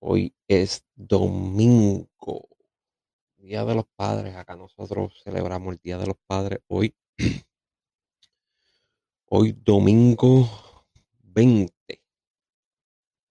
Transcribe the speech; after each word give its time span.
Hoy 0.00 0.34
es 0.46 0.84
domingo, 0.94 2.48
Día 3.36 3.64
de 3.64 3.74
los 3.74 3.86
Padres. 3.96 4.36
Acá 4.36 4.56
nosotros 4.56 5.20
celebramos 5.24 5.74
el 5.74 5.80
Día 5.80 5.98
de 5.98 6.06
los 6.06 6.16
Padres 6.26 6.60
hoy. 6.68 6.94
Hoy 9.30 9.52
domingo 9.52 10.48
20. 11.22 11.74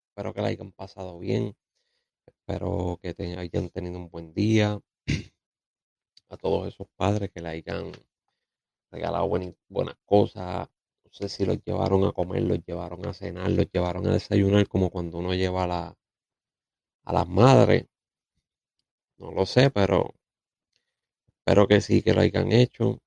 Espero 0.10 0.33
que 0.33 0.41
la 0.41 0.49
hayan 0.49 0.71
pasado 0.71 1.18
bien. 1.18 1.55
Espero 2.25 3.00
que 3.02 3.16
hayan 3.38 3.70
tenido 3.70 3.98
un 3.98 4.09
buen 4.09 4.34
día. 4.34 4.79
A 6.29 6.38
todos 6.38 6.68
esos 6.68 6.88
padres 6.95 7.32
que 7.32 7.41
le 7.41 7.50
hayan 7.50 7.91
regalado 8.91 9.27
buenas 9.27 9.98
cosas, 10.05 10.68
sé 11.18 11.27
si 11.27 11.43
los 11.43 11.57
llevaron 11.65 12.05
a 12.05 12.11
comer, 12.11 12.43
los 12.43 12.59
llevaron 12.65 13.05
a 13.07 13.13
cenar, 13.13 13.52
los 13.52 13.66
llevaron 13.73 14.07
a 14.07 14.13
desayunar, 14.13 14.67
como 14.67 14.89
cuando 14.91 15.17
uno 15.17 15.34
lleva 15.34 15.63
a, 15.63 15.67
la, 15.67 15.97
a 17.05 17.11
las 17.13 17.27
madres. 17.27 17.88
No 19.20 19.31
lo 19.31 19.45
sé, 19.45 19.70
pero 19.70 20.16
espero 21.40 21.67
que 21.67 21.81
sí, 21.81 22.03
que 22.03 22.13
lo 22.13 22.21
hayan 22.21 22.52
hecho, 22.52 22.99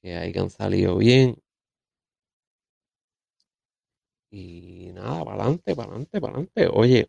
que 0.00 0.16
hayan 0.16 0.50
salido 0.50 0.96
bien. 0.96 1.36
Y 4.30 4.92
nada, 4.94 5.24
para 5.24 5.42
adelante, 5.42 5.74
para 5.74 5.88
adelante, 5.88 6.20
para 6.20 6.32
adelante. 6.34 6.68
Oye, 6.72 7.08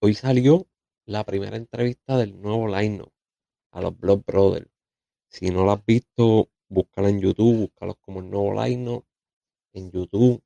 hoy 0.00 0.12
salió 0.14 0.66
la 1.06 1.24
primera 1.24 1.56
entrevista 1.56 2.18
del 2.18 2.40
nuevo 2.40 2.68
line 2.68 3.04
a 3.72 3.80
los 3.80 3.98
Blood 3.98 4.22
Brothers. 4.26 4.70
Si 5.28 5.50
no 5.50 5.64
lo 5.64 5.72
has 5.72 5.84
visto, 5.86 6.50
búscala 6.72 7.08
en 7.10 7.20
YouTube, 7.20 7.60
búscalos 7.60 7.96
como 8.00 8.20
el 8.20 8.30
nuevo 8.30 8.64
line 8.64 9.02
en 9.74 9.90
YouTube. 9.90 10.42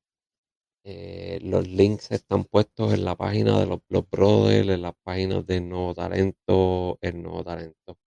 Eh, 0.83 1.39
los 1.43 1.67
links 1.67 2.11
están 2.11 2.45
puestos 2.45 2.93
en 2.93 3.05
la 3.05 3.15
página 3.15 3.59
de 3.59 3.65
los 3.67 3.79
Blood 3.89 4.05
Brothers, 4.11 4.69
en 4.69 4.81
las 4.81 4.93
páginas 5.03 5.45
del 5.45 5.69
nuevo 5.69 5.93
talento, 5.93 6.97
el 7.01 7.21
nuevo 7.21 7.43
talento. 7.43 7.97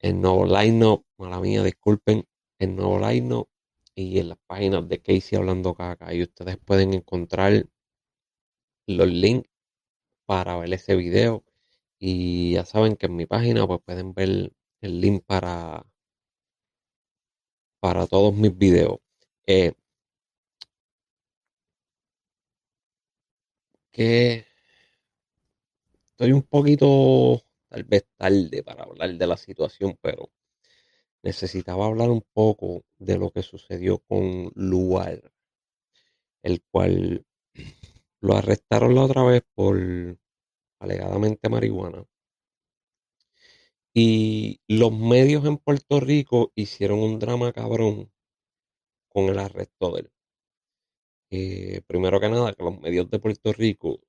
El 0.00 0.20
nuevo 0.20 0.46
line 0.46 1.02
mala 1.18 1.40
mía, 1.40 1.62
disculpen, 1.62 2.24
el 2.58 2.76
nuevo 2.76 2.98
line 2.98 3.44
y 3.94 4.18
en 4.18 4.28
las 4.30 4.38
páginas 4.46 4.88
de 4.88 5.00
Casey 5.00 5.38
hablando 5.38 5.74
caca. 5.74 6.12
Y 6.14 6.22
ustedes 6.22 6.58
pueden 6.58 6.94
encontrar 6.94 7.66
los 8.86 9.08
links 9.08 9.48
para 10.26 10.56
ver 10.56 10.72
ese 10.74 10.96
video. 10.96 11.44
Y 11.98 12.52
ya 12.54 12.64
saben 12.64 12.96
que 12.96 13.06
en 13.06 13.16
mi 13.16 13.26
página 13.26 13.66
pues 13.66 13.80
pueden 13.84 14.14
ver 14.14 14.52
el 14.82 15.00
link 15.00 15.24
para 15.26 15.86
para 17.84 18.06
todos 18.06 18.34
mis 18.34 18.56
videos. 18.56 18.98
Eh, 19.46 19.74
que 23.92 24.46
estoy 26.06 26.32
un 26.32 26.40
poquito, 26.44 27.42
tal 27.68 27.84
vez 27.84 28.06
tarde 28.16 28.62
para 28.62 28.84
hablar 28.84 29.12
de 29.12 29.26
la 29.26 29.36
situación, 29.36 29.98
pero 30.00 30.30
necesitaba 31.22 31.84
hablar 31.84 32.08
un 32.08 32.24
poco 32.32 32.84
de 32.96 33.18
lo 33.18 33.30
que 33.30 33.42
sucedió 33.42 33.98
con 33.98 34.50
Luar, 34.54 35.20
el 36.42 36.62
cual 36.70 37.26
lo 38.22 38.34
arrestaron 38.34 38.94
la 38.94 39.02
otra 39.02 39.24
vez 39.24 39.42
por 39.54 39.76
alegadamente 40.78 41.50
marihuana. 41.50 42.06
Y 43.96 44.60
los 44.66 44.92
medios 44.92 45.44
en 45.46 45.56
Puerto 45.56 46.00
Rico 46.00 46.50
hicieron 46.56 46.98
un 46.98 47.20
drama 47.20 47.52
cabrón 47.52 48.10
con 49.08 49.24
el 49.30 49.38
arresto 49.38 49.92
de 49.92 50.00
él. 50.00 50.10
Eh, 51.30 51.80
primero 51.86 52.20
que 52.20 52.28
nada, 52.28 52.52
que 52.54 52.62
los 52.62 52.80
medios 52.80 53.10
de 53.10 53.18
Puerto 53.18 53.52
Rico 53.52 54.00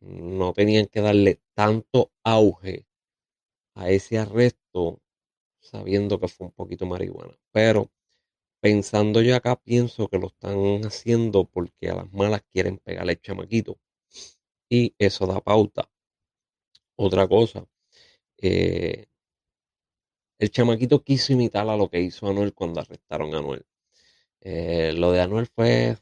no 0.00 0.52
tenían 0.52 0.86
que 0.86 1.00
darle 1.00 1.40
tanto 1.54 2.12
auge 2.24 2.86
a 3.74 3.90
ese 3.90 4.18
arresto 4.18 5.00
sabiendo 5.60 6.20
que 6.20 6.28
fue 6.28 6.48
un 6.48 6.52
poquito 6.52 6.86
marihuana. 6.86 7.38
Pero 7.52 7.90
pensando 8.60 9.22
yo 9.22 9.36
acá, 9.36 9.56
pienso 9.56 10.08
que 10.08 10.18
lo 10.18 10.28
están 10.28 10.84
haciendo 10.86 11.44
porque 11.46 11.90
a 11.90 11.96
las 11.96 12.12
malas 12.12 12.42
quieren 12.52 12.78
pegarle 12.78 13.12
el 13.14 13.22
chamaquito. 13.22 13.78
Y 14.70 14.94
eso 14.98 15.26
da 15.26 15.40
pauta. 15.40 15.90
Otra 16.96 17.26
cosa, 17.26 17.66
eh, 18.38 19.06
el 20.40 20.50
chamaquito 20.50 21.04
quiso 21.04 21.34
imitar 21.34 21.68
a 21.68 21.76
lo 21.76 21.90
que 21.90 22.00
hizo 22.00 22.26
Anuel 22.26 22.54
cuando 22.54 22.80
arrestaron 22.80 23.34
a 23.34 23.38
Anuel. 23.38 23.66
Eh, 24.40 24.94
lo 24.96 25.12
de 25.12 25.20
Anuel 25.20 25.46
fue, 25.46 25.98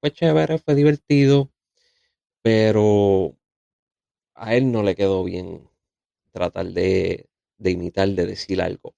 fue 0.00 0.12
chévere, 0.12 0.58
fue 0.58 0.74
divertido, 0.74 1.50
pero 2.42 3.36
a 4.34 4.54
él 4.54 4.70
no 4.70 4.82
le 4.82 4.94
quedó 4.96 5.24
bien 5.24 5.70
tratar 6.32 6.66
de, 6.66 7.30
de 7.58 7.70
imitar, 7.70 8.08
de 8.10 8.26
decir 8.26 8.60
algo. 8.60 8.94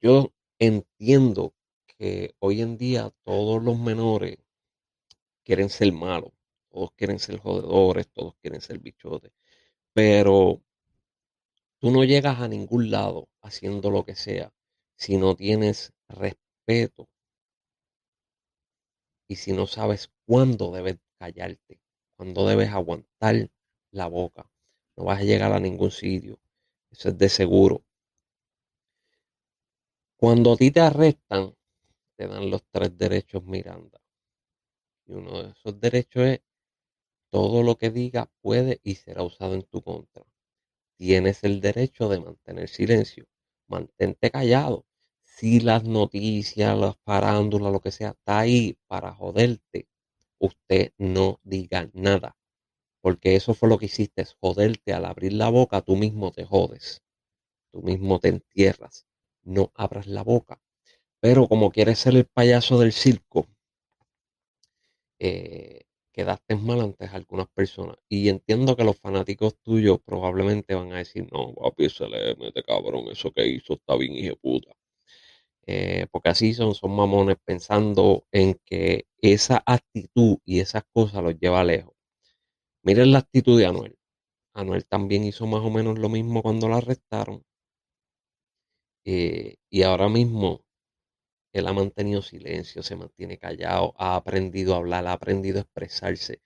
Yo 0.00 0.32
entiendo 0.58 1.54
que 1.86 2.34
hoy 2.40 2.62
en 2.62 2.76
día 2.78 3.12
todos 3.24 3.62
los 3.62 3.78
menores 3.78 4.38
quieren 5.44 5.70
ser 5.70 5.92
malos, 5.92 6.32
todos 6.70 6.90
quieren 6.92 7.18
ser 7.18 7.38
jodedores, 7.38 8.08
todos 8.08 8.34
quieren 8.42 8.60
ser 8.60 8.78
bichotes, 8.80 9.32
pero 9.94 10.62
Tú 11.78 11.90
no 11.90 12.04
llegas 12.04 12.40
a 12.40 12.48
ningún 12.48 12.90
lado 12.90 13.28
haciendo 13.42 13.90
lo 13.90 14.04
que 14.06 14.14
sea 14.14 14.50
si 14.96 15.18
no 15.18 15.36
tienes 15.36 15.92
respeto 16.08 17.06
y 19.28 19.36
si 19.36 19.52
no 19.52 19.66
sabes 19.66 20.10
cuándo 20.24 20.72
debes 20.72 20.96
callarte, 21.18 21.78
cuándo 22.16 22.46
debes 22.46 22.70
aguantar 22.70 23.50
la 23.90 24.06
boca. 24.06 24.50
No 24.96 25.04
vas 25.04 25.20
a 25.20 25.24
llegar 25.24 25.52
a 25.52 25.60
ningún 25.60 25.90
sitio. 25.90 26.40
Eso 26.90 27.10
es 27.10 27.18
de 27.18 27.28
seguro. 27.28 27.84
Cuando 30.16 30.54
a 30.54 30.56
ti 30.56 30.70
te 30.70 30.80
arrestan, 30.80 31.54
te 32.16 32.26
dan 32.26 32.50
los 32.50 32.64
tres 32.70 32.96
derechos 32.96 33.44
Miranda. 33.44 34.00
Y 35.04 35.12
uno 35.12 35.42
de 35.42 35.50
esos 35.50 35.78
derechos 35.78 36.22
es 36.22 36.40
todo 37.28 37.62
lo 37.62 37.76
que 37.76 37.90
diga 37.90 38.30
puede 38.40 38.80
y 38.82 38.94
será 38.94 39.22
usado 39.22 39.54
en 39.54 39.62
tu 39.64 39.82
contra 39.82 40.24
tienes 40.96 41.44
el 41.44 41.60
derecho 41.60 42.08
de 42.08 42.20
mantener 42.20 42.68
silencio. 42.68 43.26
Mantente 43.68 44.30
callado. 44.30 44.86
Si 45.24 45.60
las 45.60 45.84
noticias, 45.84 46.78
las 46.78 46.96
parándulas, 46.98 47.72
lo 47.72 47.80
que 47.80 47.90
sea, 47.92 48.10
está 48.10 48.40
ahí 48.40 48.78
para 48.86 49.14
joderte, 49.14 49.88
usted 50.38 50.92
no 50.98 51.40
diga 51.44 51.90
nada. 51.92 52.36
Porque 53.02 53.36
eso 53.36 53.54
fue 53.54 53.68
lo 53.68 53.78
que 53.78 53.86
hiciste, 53.86 54.22
es 54.22 54.36
joderte 54.40 54.92
al 54.92 55.04
abrir 55.04 55.32
la 55.34 55.48
boca, 55.50 55.82
tú 55.82 55.96
mismo 55.96 56.32
te 56.32 56.44
jodes. 56.44 57.02
Tú 57.72 57.82
mismo 57.82 58.18
te 58.20 58.28
entierras. 58.28 59.06
No 59.44 59.72
abras 59.74 60.06
la 60.06 60.22
boca. 60.22 60.60
Pero 61.20 61.48
como 61.48 61.70
quieres 61.70 61.98
ser 62.00 62.16
el 62.16 62.26
payaso 62.26 62.78
del 62.78 62.92
circo, 62.92 63.46
eh, 65.18 65.82
quedaste 66.16 66.56
mal 66.56 66.80
ante 66.80 67.06
algunas 67.06 67.48
personas. 67.48 67.98
Y 68.08 68.28
entiendo 68.30 68.76
que 68.76 68.84
los 68.84 68.98
fanáticos 68.98 69.56
tuyos 69.62 70.00
probablemente 70.04 70.74
van 70.74 70.92
a 70.92 70.98
decir, 70.98 71.28
no, 71.32 71.54
papi, 71.54 71.90
se 71.90 72.08
le 72.08 72.34
mete 72.36 72.62
cabrón, 72.62 73.08
eso 73.12 73.30
que 73.32 73.46
hizo 73.46 73.74
está 73.74 73.96
bien, 73.96 74.14
hijo 74.16 74.36
puta. 74.36 74.72
Eh, 75.66 76.06
porque 76.12 76.30
así 76.30 76.54
son, 76.54 76.74
son 76.74 76.92
mamones 76.96 77.36
pensando 77.44 78.24
en 78.32 78.58
que 78.64 79.06
esa 79.20 79.62
actitud 79.66 80.38
y 80.44 80.60
esas 80.60 80.84
cosas 80.92 81.22
los 81.24 81.38
lleva 81.38 81.64
lejos. 81.64 81.94
Miren 82.82 83.12
la 83.12 83.18
actitud 83.20 83.58
de 83.58 83.66
Anuel. 83.66 83.96
Anuel 84.54 84.86
también 84.86 85.24
hizo 85.24 85.46
más 85.46 85.62
o 85.62 85.70
menos 85.70 85.98
lo 85.98 86.08
mismo 86.08 86.42
cuando 86.42 86.68
lo 86.68 86.76
arrestaron. 86.76 87.44
Eh, 89.04 89.56
y 89.70 89.82
ahora 89.82 90.08
mismo 90.08 90.65
él 91.60 91.68
ha 91.68 91.72
mantenido 91.72 92.22
silencio, 92.22 92.82
se 92.82 92.96
mantiene 92.96 93.38
callado, 93.38 93.94
ha 93.98 94.16
aprendido 94.16 94.74
a 94.74 94.78
hablar, 94.78 95.06
ha 95.06 95.12
aprendido 95.12 95.58
a 95.58 95.62
expresarse, 95.62 96.40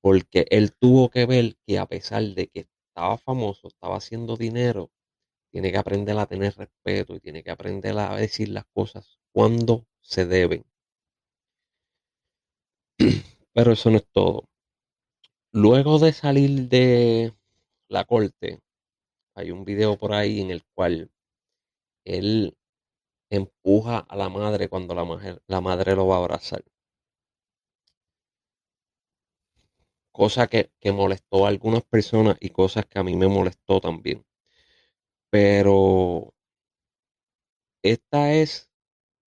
porque 0.00 0.46
él 0.50 0.72
tuvo 0.74 1.10
que 1.10 1.26
ver 1.26 1.56
que 1.66 1.78
a 1.78 1.86
pesar 1.86 2.22
de 2.24 2.48
que 2.48 2.68
estaba 2.90 3.18
famoso, 3.18 3.68
estaba 3.68 3.96
haciendo 3.96 4.36
dinero, 4.36 4.90
tiene 5.52 5.72
que 5.72 5.78
aprender 5.78 6.18
a 6.18 6.26
tener 6.26 6.56
respeto 6.56 7.14
y 7.16 7.20
tiene 7.20 7.42
que 7.44 7.50
aprender 7.50 7.98
a 7.98 8.16
decir 8.16 8.48
las 8.50 8.66
cosas 8.74 9.18
cuando 9.32 9.86
se 10.00 10.26
deben. 10.26 10.64
Pero 13.54 13.72
eso 13.72 13.90
no 13.90 13.96
es 13.98 14.06
todo. 14.12 14.48
Luego 15.52 15.98
de 16.00 16.12
salir 16.12 16.68
de 16.68 17.34
la 17.88 18.04
corte, 18.04 18.60
hay 19.34 19.50
un 19.50 19.64
video 19.64 19.98
por 19.98 20.12
ahí 20.12 20.40
en 20.40 20.50
el 20.50 20.64
cual 20.74 21.10
él 22.04 22.56
empuja 23.30 23.98
a 23.98 24.16
la 24.16 24.28
madre 24.28 24.68
cuando 24.68 24.94
la, 24.94 25.04
madre, 25.04 25.38
la 25.46 25.60
madre 25.60 25.94
lo 25.96 26.06
va 26.06 26.16
a 26.16 26.18
abrazar. 26.18 26.64
Cosa 30.12 30.46
que, 30.46 30.70
que 30.80 30.92
molestó 30.92 31.46
a 31.46 31.48
algunas 31.48 31.82
personas 31.82 32.36
y 32.40 32.50
cosas 32.50 32.86
que 32.86 33.00
a 33.00 33.02
mí 33.02 33.16
me 33.16 33.26
molestó 33.26 33.80
también. 33.80 34.24
Pero 35.30 36.32
esta 37.82 38.32
es 38.32 38.70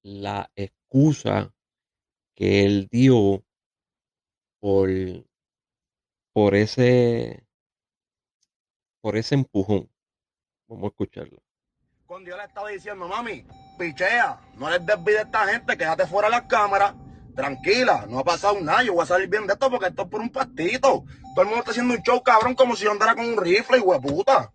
la 0.04 0.52
excusa 0.56 1.54
que 2.36 2.66
él 2.66 2.88
dio 2.92 3.44
por, 4.60 4.90
por 6.34 6.56
ese, 6.56 7.46
por 9.02 9.18
ese 9.18 9.36
empujón. 9.36 9.90
Vamos 10.68 10.86
a 10.86 10.88
escucharlo. 10.88 11.42
Cuando 12.14 12.30
yo 12.30 12.38
le 12.38 12.44
estaba 12.44 12.70
diciendo, 12.70 13.08
mami, 13.08 13.44
pichea, 13.80 14.40
no 14.58 14.70
les 14.70 14.86
desvíes 14.86 15.18
a 15.18 15.22
esta 15.24 15.48
gente, 15.48 15.76
quédate 15.76 16.06
fuera 16.06 16.28
de 16.28 16.34
las 16.34 16.44
cámaras, 16.44 16.94
tranquila, 17.36 18.06
no 18.08 18.20
ha 18.20 18.24
pasado 18.24 18.62
nada, 18.62 18.84
yo 18.84 18.94
voy 18.94 19.02
a 19.02 19.08
salir 19.08 19.28
bien 19.28 19.48
de 19.48 19.54
esto 19.54 19.68
porque 19.68 19.88
esto 19.88 20.04
es 20.04 20.10
por 20.10 20.22
un 20.22 20.30
pastito. 20.30 21.06
Todo 21.34 21.42
el 21.42 21.46
mundo 21.48 21.62
está 21.62 21.72
haciendo 21.72 21.96
un 21.96 22.04
show, 22.04 22.22
cabrón, 22.22 22.54
como 22.54 22.76
si 22.76 22.84
yo 22.84 22.92
andara 22.92 23.16
con 23.16 23.26
un 23.26 23.36
rifle, 23.36 23.80
y 23.80 23.82
hueputa. 23.82 24.54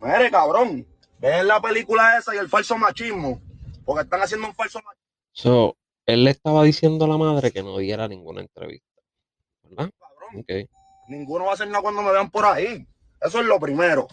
Mire, 0.00 0.30
cabrón, 0.30 0.86
ven 1.18 1.48
la 1.48 1.60
película 1.60 2.16
esa 2.16 2.32
y 2.32 2.38
el 2.38 2.48
falso 2.48 2.78
machismo, 2.78 3.42
porque 3.84 4.04
están 4.04 4.22
haciendo 4.22 4.46
un 4.46 4.54
falso 4.54 4.78
machismo. 4.78 5.08
So, 5.32 5.76
él 6.06 6.22
le 6.22 6.30
estaba 6.30 6.62
diciendo 6.62 7.06
a 7.06 7.08
la 7.08 7.18
madre 7.18 7.50
que 7.50 7.64
no 7.64 7.76
diera 7.78 8.06
ninguna 8.06 8.40
entrevista, 8.40 9.02
¿verdad? 9.64 9.90
Cabrón, 9.98 10.44
Ok. 10.44 10.70
ninguno 11.08 11.46
va 11.46 11.50
a 11.50 11.54
hacer 11.54 11.66
nada 11.66 11.82
cuando 11.82 12.02
me 12.02 12.12
vean 12.12 12.30
por 12.30 12.44
ahí. 12.44 12.86
Eso 13.20 13.40
es 13.40 13.46
lo 13.46 13.58
primero. 13.58 14.06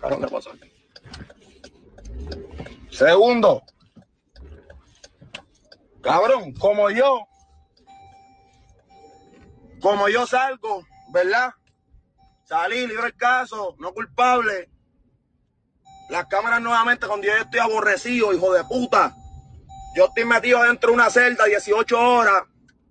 Cabrón, 0.00 0.22
¿qué 0.22 0.28
pasa 0.28 0.50
aquí? 0.50 0.75
Segundo, 2.90 3.62
cabrón, 6.02 6.54
como 6.54 6.88
yo, 6.90 7.26
como 9.80 10.08
yo 10.08 10.26
salgo, 10.26 10.84
¿verdad? 11.12 11.52
Salí, 12.44 12.86
libre 12.86 13.08
el 13.08 13.16
caso, 13.16 13.74
no 13.78 13.92
culpable. 13.92 14.70
Las 16.08 16.26
cámaras 16.26 16.60
nuevamente, 16.62 17.06
cuando 17.06 17.26
yo 17.26 17.34
estoy 17.34 17.58
aborrecido, 17.60 18.32
hijo 18.32 18.52
de 18.52 18.64
puta. 18.64 19.14
Yo 19.96 20.06
estoy 20.06 20.24
metido 20.24 20.62
dentro 20.62 20.90
de 20.90 20.94
una 20.94 21.10
celda 21.10 21.44
18 21.44 21.98
horas, 21.98 22.44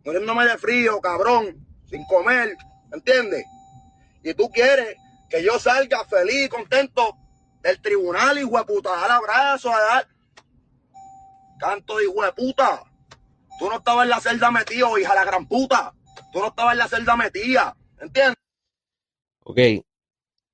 muriéndome 0.04 0.46
de 0.46 0.58
frío, 0.58 1.00
cabrón, 1.00 1.66
sin 1.90 2.06
comer, 2.06 2.58
¿entiendes? 2.92 3.46
Y 4.24 4.34
tú 4.34 4.50
quieres 4.50 4.98
que 5.30 5.42
yo 5.44 5.58
salga 5.58 6.04
feliz 6.06 6.50
contento 6.50 7.18
del 7.66 7.82
tribunal, 7.82 8.38
hijo 8.38 8.58
de 8.60 8.64
puta, 8.64 8.92
dar 8.92 9.12
abrazo, 9.12 9.74
a 9.74 9.80
dar 9.80 10.08
canto 11.60 11.98
de 11.98 12.06
hijo 12.06 12.24
de 12.24 12.32
puta. 12.32 12.84
Tú 13.58 13.68
no 13.68 13.78
estabas 13.78 14.04
en 14.04 14.10
la 14.10 14.20
celda 14.20 14.52
metido, 14.52 14.96
hija 15.00 15.10
de 15.10 15.16
la 15.16 15.26
gran 15.26 15.48
puta. 15.48 15.96
Tú 16.32 16.40
no 16.40 16.48
estabas 16.48 16.74
en 16.74 16.78
la 16.78 16.88
celda 16.88 17.16
metida, 17.16 17.76
¿entiendes? 18.00 18.38
Ok. 19.44 19.58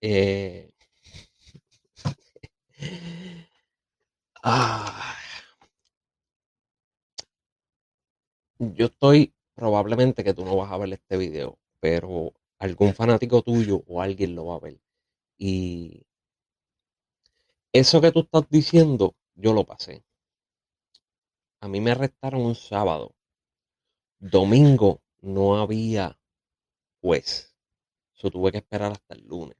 Eh, 0.01 0.71
ah. 4.43 5.17
Yo 8.59 8.85
estoy, 8.85 9.33
probablemente 9.55 10.23
que 10.23 10.33
tú 10.33 10.45
no 10.45 10.55
vas 10.55 10.71
a 10.71 10.77
ver 10.77 10.93
este 10.93 11.17
video, 11.17 11.59
pero 11.81 12.31
algún 12.59 12.93
fanático 12.93 13.41
tuyo 13.41 13.83
o 13.87 14.01
alguien 14.01 14.33
lo 14.35 14.45
va 14.45 14.55
a 14.55 14.59
ver. 14.59 14.79
Y 15.37 16.05
eso 17.73 18.01
que 18.01 18.11
tú 18.11 18.21
estás 18.21 18.49
diciendo, 18.49 19.15
yo 19.35 19.53
lo 19.53 19.65
pasé. 19.65 20.03
A 21.61 21.67
mí 21.67 21.79
me 21.79 21.91
arrestaron 21.91 22.41
un 22.41 22.55
sábado. 22.55 23.15
Domingo 24.19 25.01
no 25.21 25.57
había 25.57 26.19
juez. 27.01 27.55
Eso 28.15 28.29
tuve 28.29 28.51
que 28.51 28.57
esperar 28.59 28.91
hasta 28.91 29.15
el 29.15 29.25
lunes. 29.25 29.57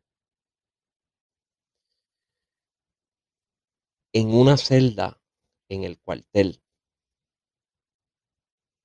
En 4.13 4.34
una 4.34 4.58
celda 4.58 5.22
en 5.69 5.84
el 5.84 6.00
cuartel. 6.00 6.62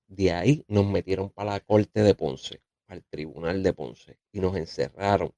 De 0.07 0.33
ahí 0.33 0.65
nos 0.69 0.87
metieron 0.87 1.31
para 1.31 1.53
la 1.53 1.61
corte 1.61 2.03
de 2.03 2.15
Ponce, 2.15 2.63
al 2.87 3.03
tribunal 3.05 3.63
de 3.63 3.73
Ponce, 3.73 4.21
y 4.31 4.39
nos 4.39 4.55
encerraron 4.55 5.35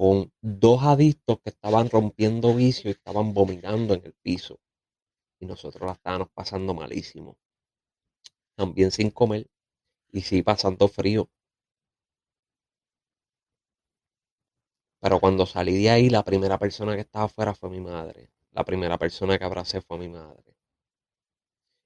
con 0.00 0.32
dos 0.40 0.82
adictos 0.82 1.40
que 1.42 1.50
estaban 1.50 1.90
rompiendo 1.90 2.54
vicio 2.54 2.88
y 2.88 2.92
estaban 2.92 3.34
vomitando 3.34 3.92
en 3.92 4.06
el 4.06 4.14
piso. 4.14 4.58
Y 5.38 5.44
nosotros 5.44 5.86
la 5.86 5.92
estábamos 5.92 6.30
pasando 6.30 6.72
malísimo. 6.72 7.36
También 8.54 8.92
sin 8.92 9.10
comer 9.10 9.50
y 10.10 10.22
sí 10.22 10.42
pasando 10.42 10.88
frío. 10.88 11.28
Pero 15.02 15.20
cuando 15.20 15.44
salí 15.44 15.82
de 15.82 15.90
ahí, 15.90 16.08
la 16.08 16.24
primera 16.24 16.56
persona 16.58 16.94
que 16.94 17.02
estaba 17.02 17.26
afuera 17.26 17.54
fue 17.54 17.68
mi 17.68 17.82
madre. 17.82 18.30
La 18.52 18.64
primera 18.64 18.96
persona 18.96 19.38
que 19.38 19.44
abracé 19.44 19.82
fue 19.82 19.98
mi 19.98 20.08
madre. 20.08 20.56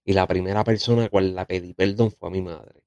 Y 0.05 0.13
la 0.13 0.29
primera 0.29 0.63
persona 0.63 1.07
a 1.07 1.09
cual 1.09 1.35
la 1.35 1.47
pedí 1.47 1.75
perdón 1.75 2.13
fue 2.13 2.29
a 2.29 2.31
mi 2.31 2.43
madre. 2.43 2.85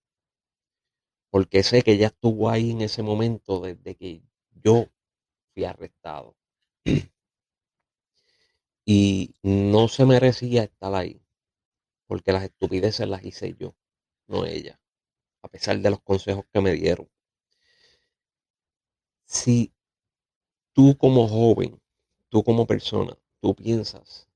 Porque 1.29 1.63
sé 1.63 1.81
que 1.81 1.91
ella 1.91 2.07
estuvo 2.07 2.49
ahí 2.49 2.71
en 2.71 2.79
ese 2.79 3.03
momento 3.03 3.59
desde 3.59 3.95
que 3.95 4.23
yo 4.63 4.87
arrestado. 5.65 6.35
Y 8.89 9.35
no 9.43 9.89
se 9.89 10.05
merecía 10.05 10.63
estar 10.63 10.95
ahí. 10.95 11.21
Porque 12.05 12.31
las 12.31 12.43
estupideces 12.43 13.05
las 13.05 13.25
hice 13.25 13.53
yo, 13.59 13.75
no 14.27 14.45
ella. 14.45 14.79
A 15.41 15.49
pesar 15.49 15.77
de 15.79 15.89
los 15.89 16.01
consejos 16.01 16.45
que 16.53 16.61
me 16.61 16.71
dieron. 16.71 17.09
Si 19.25 19.73
tú 20.71 20.97
como 20.97 21.27
joven, 21.27 21.81
tú 22.29 22.43
como 22.45 22.65
persona, 22.65 23.17
tú 23.41 23.53
piensas 23.53 24.29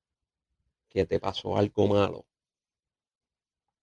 que 0.90 1.06
te 1.06 1.18
pasó 1.18 1.56
algo 1.56 1.86
malo 1.86 2.26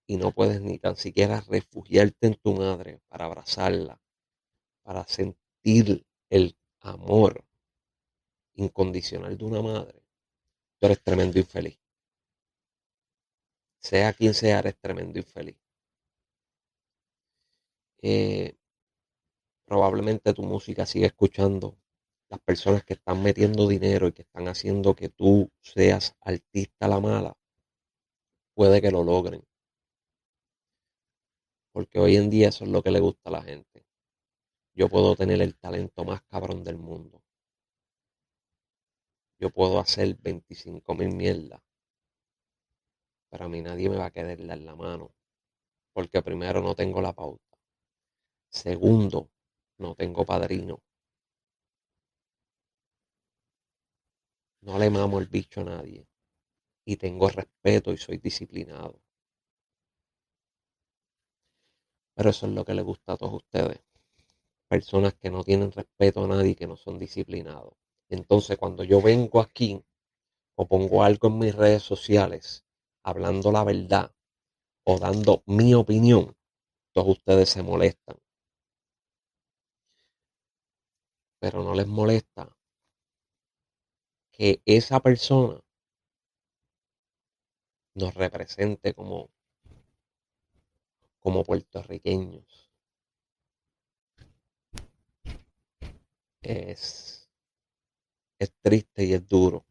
y 0.05 0.17
no 0.17 0.31
puedes 0.31 0.61
ni 0.61 0.77
tan 0.77 0.95
siquiera 0.95 1.41
refugiarte 1.41 2.27
en 2.27 2.35
tu 2.35 2.53
madre 2.53 2.99
para 3.07 3.25
abrazarla, 3.25 4.01
para 4.83 5.05
sentir 5.07 6.05
el 6.29 6.55
amor 6.81 7.43
incondicional 8.55 9.37
de 9.37 9.45
una 9.45 9.61
madre, 9.61 10.01
tú 10.79 10.85
eres 10.87 11.01
tremendo 11.03 11.39
infeliz. 11.39 11.79
Sea 13.79 14.13
quien 14.13 14.33
sea, 14.33 14.59
eres 14.59 14.77
tremendo 14.79 15.19
infeliz. 15.19 15.57
Eh, 18.01 18.55
probablemente 19.65 20.33
tu 20.33 20.43
música 20.43 20.85
sigue 20.85 21.05
escuchando 21.07 21.77
las 22.29 22.39
personas 22.41 22.83
que 22.83 22.93
están 22.93 23.21
metiendo 23.23 23.67
dinero 23.67 24.07
y 24.07 24.11
que 24.13 24.21
están 24.23 24.47
haciendo 24.47 24.95
que 24.95 25.09
tú 25.09 25.49
seas 25.61 26.15
artista 26.21 26.87
la 26.87 26.99
mala, 26.99 27.37
puede 28.53 28.81
que 28.81 28.91
lo 28.91 29.03
logren. 29.03 29.43
Porque 31.71 31.99
hoy 31.99 32.15
en 32.15 32.29
día 32.29 32.49
eso 32.49 32.63
es 32.63 32.69
lo 32.69 32.83
que 32.83 32.91
le 32.91 32.99
gusta 32.99 33.29
a 33.29 33.31
la 33.31 33.41
gente. 33.41 33.68
Yo 34.73 34.89
puedo 34.89 35.15
tener 35.15 35.43
el 35.43 35.55
talento 35.55 36.03
más 36.03 36.23
cabrón 36.23 36.63
del 36.63 36.77
mundo. 36.79 37.21
Yo 39.39 39.49
puedo 39.49 39.79
hacer 39.79 40.15
25 40.21 40.93
mil 40.95 41.13
mierdas. 41.13 41.61
Pero 43.31 43.45
a 43.45 43.49
mí 43.49 43.59
nadie 43.63 43.89
me 43.89 43.97
va 43.97 44.05
a 44.05 44.11
querer 44.11 44.45
dar 44.45 44.59
la 44.59 44.75
mano. 44.75 45.15
Porque 45.93 46.21
primero 46.21 46.61
no 46.61 46.75
tengo 46.75 47.01
la 47.01 47.13
pauta. 47.13 47.57
Segundo, 48.63 49.31
no 49.79 49.95
tengo 49.95 50.23
padrino. 50.25 50.83
No 54.61 54.77
le 54.79 54.89
mamo 54.89 55.19
el 55.19 55.27
bicho 55.27 55.59
a 55.59 55.63
nadie. 55.65 56.07
Y 56.85 56.97
tengo 56.97 57.29
respeto 57.29 57.93
y 57.93 57.97
soy 57.97 58.19
disciplinado. 58.19 59.01
Pero 62.13 62.29
eso 62.29 62.45
es 62.45 62.53
lo 62.53 62.63
que 62.63 62.75
le 62.75 62.83
gusta 62.83 63.13
a 63.13 63.17
todos 63.17 63.33
ustedes. 63.33 63.79
Personas 64.69 65.15
que 65.15 65.31
no 65.31 65.43
tienen 65.43 65.71
respeto 65.71 66.23
a 66.23 66.27
nadie, 66.27 66.55
que 66.55 66.67
no 66.67 66.77
son 66.77 66.99
disciplinados. 66.99 67.73
Entonces, 68.07 68.57
cuando 68.57 68.83
yo 68.83 69.01
vengo 69.01 69.41
aquí 69.41 69.83
o 70.55 70.67
pongo 70.67 71.03
algo 71.03 71.27
en 71.27 71.39
mis 71.39 71.55
redes 71.55 71.83
sociales, 71.83 72.65
hablando 73.03 73.51
la 73.51 73.63
verdad 73.63 74.13
o 74.83 74.99
dando 74.99 75.43
mi 75.47 75.73
opinión, 75.73 76.35
todos 76.93 77.17
ustedes 77.17 77.49
se 77.49 77.63
molestan. 77.63 78.17
Pero 81.39 81.63
no 81.63 81.73
les 81.73 81.87
molesta 81.87 82.55
que 84.31 84.61
esa 84.65 84.99
persona 84.99 85.59
nos 87.95 88.13
represente 88.13 88.93
como, 88.93 89.29
como 91.19 91.43
puertorriqueños. 91.43 92.68
Es, 96.41 97.29
es 98.37 98.51
triste 98.61 99.05
y 99.05 99.13
es 99.13 99.25
duro. 99.25 99.65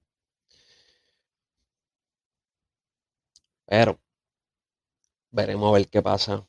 Pero 3.67 4.01
veremos 5.31 5.71
a 5.71 5.73
ver 5.79 5.89
qué 5.89 6.03
pasa. 6.03 6.47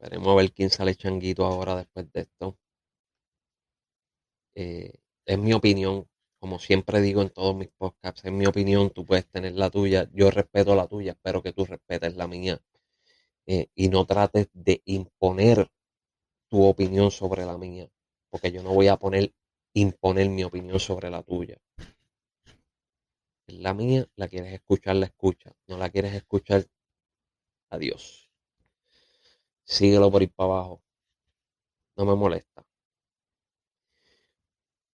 Veremos 0.00 0.28
a 0.28 0.36
ver 0.36 0.52
quién 0.52 0.70
sale 0.70 0.94
changuito 0.96 1.44
ahora 1.46 1.76
después 1.76 2.12
de 2.12 2.20
esto. 2.22 2.58
Eh, 4.56 4.92
es 5.26 5.38
mi 5.38 5.52
opinión. 5.52 6.08
Como 6.40 6.58
siempre 6.58 7.00
digo 7.00 7.22
en 7.22 7.30
todos 7.30 7.54
mis 7.56 7.68
podcasts, 7.68 8.24
es 8.24 8.32
mi 8.32 8.46
opinión. 8.46 8.90
Tú 8.90 9.04
puedes 9.06 9.26
tener 9.28 9.52
la 9.54 9.70
tuya. 9.70 10.08
Yo 10.12 10.30
respeto 10.30 10.74
la 10.74 10.86
tuya. 10.88 11.12
Espero 11.12 11.42
que 11.42 11.52
tú 11.52 11.64
respetes 11.64 12.16
la 12.16 12.26
mía. 12.28 12.60
eh, 13.46 13.68
y 13.74 13.88
no 13.88 14.06
trates 14.06 14.48
de 14.54 14.82
imponer 14.86 15.68
tu 16.50 16.64
opinión 16.64 17.10
sobre 17.12 17.44
la 17.46 17.58
mía, 17.58 17.90
porque 18.34 18.50
yo 18.50 18.64
no 18.64 18.74
voy 18.74 18.88
a 18.88 18.96
poner 18.96 19.32
imponer 19.74 20.28
mi 20.28 20.42
opinión 20.42 20.80
sobre 20.80 21.08
la 21.08 21.22
tuya. 21.22 21.56
La 23.46 23.72
mía, 23.74 24.08
la 24.16 24.26
quieres 24.26 24.52
escuchar, 24.52 24.96
la 24.96 25.06
escucha. 25.06 25.52
No 25.68 25.78
la 25.78 25.88
quieres 25.88 26.14
escuchar, 26.14 26.66
adiós. 27.70 28.28
Síguelo 29.62 30.10
por 30.10 30.24
ir 30.24 30.32
para 30.32 30.50
abajo. 30.50 30.82
No 31.94 32.06
me 32.06 32.16
molesta. 32.16 32.66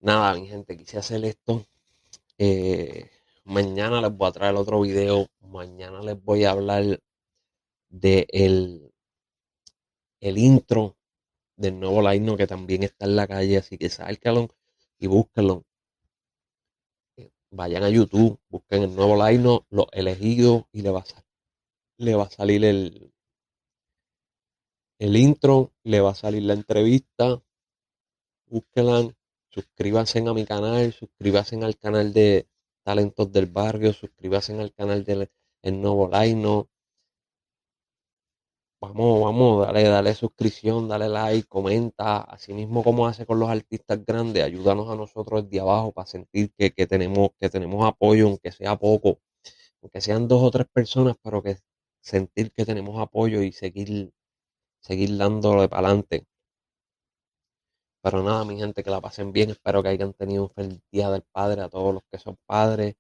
Nada, 0.01 0.34
mi 0.34 0.46
gente, 0.46 0.75
quise 0.75 0.98
hacer 0.98 1.24
esto. 1.24 1.65
Eh, 2.38 3.10
mañana 3.46 4.01
les 4.01 4.12
voy 4.12 4.27
a 4.27 4.34
traer 4.34 4.55
otro 4.55 4.81
video. 4.81 5.27
Mañana 5.39 6.01
les 6.01 6.22
voy 6.22 6.43
a 6.43 6.51
hablar 6.51 7.00
de 7.88 8.27
el, 8.31 8.91
el 10.19 10.38
intro 10.38 10.98
del 11.59 11.79
nuevo 11.79 12.01
line 12.01 12.37
que 12.37 12.47
también 12.47 12.83
está 12.83 13.05
en 13.05 13.15
la 13.15 13.27
calle. 13.27 13.57
Así 13.57 13.77
que 13.77 13.89
sálcalo 13.89 14.49
y 14.97 15.07
búsquenlo. 15.07 15.65
Vayan 17.51 17.83
a 17.83 17.89
YouTube, 17.89 18.39
busquen 18.49 18.83
el 18.83 18.95
nuevo 18.95 19.15
line, 19.15 19.61
los 19.69 19.87
elegidos 19.91 20.65
y 20.71 20.81
le 20.81 20.91
va 20.91 20.99
a, 20.99 21.05
le 21.97 22.15
va 22.15 22.23
a 22.25 22.29
salir 22.29 22.63
el, 22.63 23.11
el 24.99 25.17
intro, 25.17 25.73
le 25.83 25.99
va 25.99 26.11
a 26.11 26.15
salir 26.15 26.43
la 26.43 26.53
entrevista. 26.53 27.41
Búsquenla, 28.45 29.15
suscríbanse 29.49 30.19
a 30.19 30.33
mi 30.33 30.45
canal, 30.45 30.93
suscríbanse 30.93 31.55
al 31.63 31.77
canal 31.77 32.13
de 32.13 32.47
Talentos 32.83 33.31
del 33.31 33.47
Barrio, 33.47 33.93
suscríbanse 33.93 34.53
al 34.59 34.73
canal 34.73 35.03
del 35.03 35.29
el 35.61 35.81
nuevo 35.81 36.09
line 36.09 36.67
Vamos, 38.81 39.21
vamos, 39.21 39.65
dale, 39.65 39.83
dale 39.83 40.15
suscripción, 40.15 40.88
dale 40.88 41.09
like, 41.09 41.48
comenta, 41.50 42.21
así 42.21 42.53
mismo 42.53 42.81
como 42.83 43.07
hace 43.07 43.25
con 43.25 43.38
los 43.39 43.50
artistas 43.50 44.05
grandes, 44.05 44.41
ayúdanos 44.43 44.89
a 44.89 44.95
nosotros 44.95 45.43
desde 45.43 45.59
abajo 45.59 45.91
para 45.91 46.07
sentir 46.07 46.53
que, 46.53 46.71
tenemos, 46.88 47.31
que 47.39 47.50
tenemos 47.50 47.86
apoyo, 47.86 48.27
aunque 48.27 48.51
sea 48.53 48.77
poco, 48.77 49.19
aunque 49.81 50.01
sean 50.01 50.27
dos 50.29 50.43
o 50.43 50.51
tres 50.51 50.67
personas, 50.74 51.15
pero 51.21 51.43
que 51.43 51.57
sentir 52.01 52.51
que 52.53 52.65
tenemos 52.65 53.00
apoyo 53.01 53.41
y 53.43 53.51
seguir, 53.51 54.13
seguir 54.81 55.17
dándole 55.17 55.69
para 55.69 55.88
adelante. 55.88 56.25
Pero 58.01 58.24
nada, 58.24 58.45
mi 58.45 58.57
gente, 58.57 58.83
que 58.83 58.89
la 58.89 59.01
pasen 59.01 59.31
bien. 59.33 59.50
Espero 59.51 59.83
que 59.83 59.89
hayan 59.89 60.13
tenido 60.13 60.43
un 60.43 60.50
feliz 60.51 60.81
día 60.91 61.09
del 61.12 61.24
padre 61.24 61.62
a 61.62 61.69
todos 61.69 61.93
los 61.93 62.03
que 62.12 62.17
son 62.17 62.38
padres. 62.45 62.95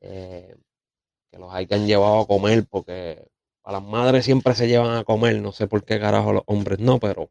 Eh, 0.00 0.54
que 1.30 1.38
los 1.38 1.52
hayan 1.54 1.86
llevado 1.86 2.20
a 2.22 2.26
comer, 2.26 2.66
porque 2.70 3.26
a 3.64 3.72
las 3.72 3.82
madres 3.82 4.24
siempre 4.26 4.54
se 4.54 4.68
llevan 4.68 4.96
a 4.96 5.04
comer, 5.04 5.40
no 5.40 5.52
sé 5.52 5.66
por 5.66 5.84
qué 5.84 5.98
carajo 5.98 6.32
los 6.32 6.42
hombres 6.46 6.78
no, 6.80 7.00
pero 7.00 7.30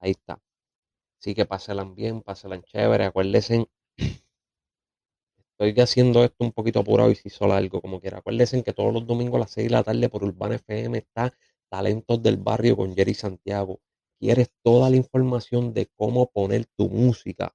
ahí 0.00 0.10
está. 0.12 0.40
Así 1.20 1.34
que 1.34 1.46
pásenla 1.46 1.84
bien, 1.84 2.22
pásenla 2.22 2.60
chévere, 2.62 3.06
acuérdense. 3.06 3.66
Estoy 5.58 5.80
haciendo 5.82 6.22
esto 6.22 6.44
un 6.44 6.52
poquito 6.52 6.80
apurado 6.80 7.10
y 7.10 7.16
si 7.16 7.30
solo 7.30 7.54
algo 7.54 7.80
como 7.80 8.00
quiera. 8.00 8.18
Acuérdense 8.18 8.62
que 8.62 8.72
todos 8.72 8.92
los 8.92 9.06
domingos 9.06 9.36
a 9.36 9.40
las 9.40 9.50
6 9.50 9.68
de 9.68 9.72
la 9.72 9.82
tarde 9.82 10.08
por 10.08 10.22
Urbana 10.22 10.56
FM 10.56 10.98
está 10.98 11.34
Talentos 11.68 12.22
del 12.22 12.36
Barrio 12.36 12.76
con 12.76 12.94
Jerry 12.94 13.14
Santiago. 13.14 13.80
Quieres 14.20 14.50
toda 14.62 14.90
la 14.90 14.96
información 14.96 15.72
de 15.74 15.86
cómo 15.96 16.30
poner 16.30 16.66
tu 16.76 16.88
música 16.88 17.54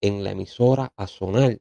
en 0.00 0.24
la 0.24 0.30
emisora 0.30 0.92
a 0.96 1.06
sonar 1.06 1.58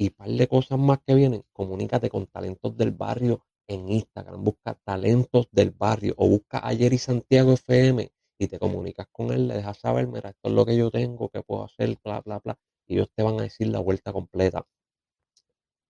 y 0.00 0.08
par 0.08 0.30
de 0.30 0.48
cosas 0.48 0.78
más 0.78 0.98
que 1.06 1.14
vienen, 1.14 1.44
comunícate 1.52 2.08
con 2.08 2.26
Talentos 2.26 2.74
del 2.74 2.90
Barrio 2.92 3.44
en 3.68 3.90
Instagram, 3.90 4.42
busca 4.42 4.72
Talentos 4.82 5.48
del 5.52 5.72
Barrio 5.72 6.14
o 6.16 6.26
busca 6.26 6.66
ayer 6.66 6.94
y 6.94 6.96
Santiago 6.96 7.52
FM 7.52 8.10
y 8.38 8.48
te 8.48 8.58
comunicas 8.58 9.08
con 9.12 9.30
él, 9.30 9.46
le 9.46 9.56
dejas 9.56 9.76
saber, 9.76 10.06
mira, 10.06 10.30
esto 10.30 10.48
es 10.48 10.54
lo 10.54 10.64
que 10.64 10.74
yo 10.74 10.90
tengo, 10.90 11.28
que 11.28 11.42
puedo 11.42 11.64
hacer, 11.64 11.98
bla, 12.02 12.22
bla, 12.22 12.38
bla, 12.38 12.58
y 12.86 12.94
ellos 12.94 13.10
te 13.14 13.22
van 13.22 13.38
a 13.40 13.42
decir 13.42 13.68
la 13.68 13.80
vuelta 13.80 14.10
completa. 14.10 14.66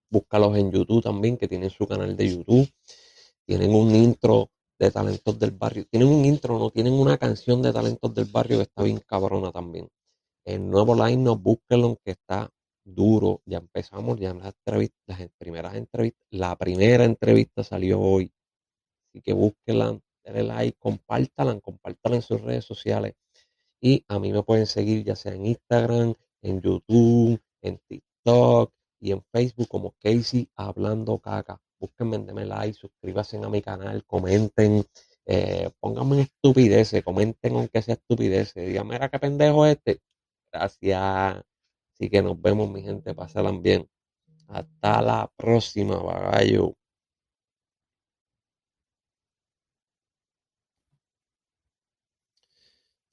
Búscalos 0.09 0.57
en 0.57 0.73
YouTube 0.73 1.01
también, 1.01 1.37
que 1.37 1.47
tienen 1.47 1.69
su 1.69 1.87
canal 1.87 2.17
de 2.17 2.35
YouTube, 2.35 2.69
tienen 3.45 3.73
un 3.73 3.95
intro 3.95 4.51
de 4.77 4.91
Talentos 4.91 5.39
del 5.39 5.51
Barrio, 5.51 5.85
tienen 5.89 6.09
un 6.09 6.25
intro, 6.25 6.59
no, 6.59 6.69
tienen 6.69 6.91
una 6.91 7.17
canción 7.17 7.61
de 7.61 7.71
Talentos 7.71 8.13
del 8.13 8.25
Barrio 8.25 8.57
que 8.57 8.63
está 8.63 8.83
bien 8.83 8.99
cabrona 9.07 9.53
también. 9.53 9.87
El 10.43 10.69
nuevo 10.69 10.95
line, 10.95 11.23
no 11.23 11.37
búsquenlo, 11.37 11.97
que 12.03 12.11
está 12.11 12.51
duro. 12.83 13.41
Ya 13.45 13.57
empezamos, 13.59 14.19
ya 14.19 14.33
las 14.33 14.53
las 15.07 15.29
primeras 15.37 15.75
entrevistas. 15.75 16.27
La 16.31 16.55
primera 16.55 17.03
entrevista 17.05 17.63
salió 17.63 17.99
hoy. 17.99 18.31
Así 19.09 19.21
que 19.21 19.33
búsquenla, 19.33 19.99
denle 20.23 20.43
like, 20.43 20.77
compártanla, 20.79 21.59
compártanla 21.59 22.17
en 22.17 22.21
sus 22.21 22.41
redes 22.41 22.65
sociales. 22.65 23.15
Y 23.81 24.05
a 24.07 24.19
mí 24.19 24.31
me 24.31 24.43
pueden 24.43 24.67
seguir 24.67 25.03
ya 25.03 25.15
sea 25.15 25.33
en 25.33 25.45
Instagram, 25.47 26.13
en 26.41 26.61
YouTube, 26.61 27.41
en 27.61 27.79
TikTok 27.87 28.71
y 28.99 29.11
en 29.11 29.23
Facebook 29.31 29.67
como 29.67 29.95
Casey 29.99 30.49
Hablando 30.55 31.19
Caca. 31.19 31.59
Búsquenme, 31.79 32.19
denme 32.19 32.45
like, 32.45 32.73
suscríbanse 32.73 33.37
a 33.37 33.49
mi 33.49 33.61
canal, 33.61 34.05
comenten, 34.05 34.85
eh, 35.25 35.71
pónganme 35.79 36.21
estupideces, 36.21 37.03
comenten 37.03 37.55
aunque 37.55 37.81
sea 37.81 37.95
estupideces. 37.95 38.67
Díganme, 38.67 38.93
mira 38.95 39.09
qué 39.09 39.19
pendejo 39.19 39.65
este. 39.65 40.01
Gracias. 40.51 41.50
Así 42.01 42.09
que 42.09 42.23
nos 42.23 42.41
vemos, 42.41 42.67
mi 42.71 42.81
gente. 42.81 43.13
Pasalan 43.13 43.61
bien. 43.61 43.87
Hasta 44.47 45.01
la 45.03 45.31
próxima, 45.37 45.97
bagallo. 46.01 46.75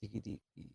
Tiki, 0.01 0.21
tiki. 0.23 0.68